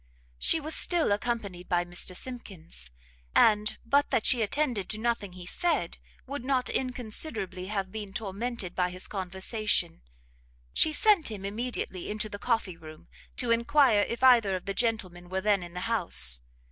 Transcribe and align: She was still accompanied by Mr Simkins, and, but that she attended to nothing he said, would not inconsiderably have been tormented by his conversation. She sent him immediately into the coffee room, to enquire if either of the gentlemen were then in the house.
She 0.39 0.59
was 0.59 0.73
still 0.73 1.11
accompanied 1.11 1.69
by 1.69 1.85
Mr 1.85 2.15
Simkins, 2.15 2.89
and, 3.35 3.77
but 3.85 4.09
that 4.09 4.25
she 4.25 4.41
attended 4.41 4.89
to 4.89 4.97
nothing 4.97 5.33
he 5.33 5.45
said, 5.45 5.99
would 6.25 6.43
not 6.43 6.71
inconsiderably 6.71 7.67
have 7.67 7.91
been 7.91 8.11
tormented 8.11 8.73
by 8.73 8.89
his 8.89 9.05
conversation. 9.05 10.01
She 10.73 10.91
sent 10.91 11.29
him 11.29 11.45
immediately 11.45 12.09
into 12.09 12.29
the 12.29 12.39
coffee 12.39 12.77
room, 12.77 13.09
to 13.37 13.51
enquire 13.51 14.01
if 14.01 14.23
either 14.23 14.55
of 14.55 14.65
the 14.65 14.73
gentlemen 14.73 15.29
were 15.29 15.39
then 15.41 15.61
in 15.61 15.75
the 15.75 15.81
house. 15.81 16.41